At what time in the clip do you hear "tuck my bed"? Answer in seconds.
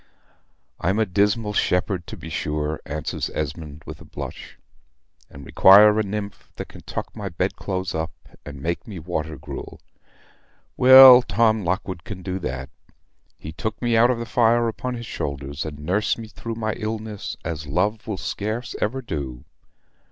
6.81-7.55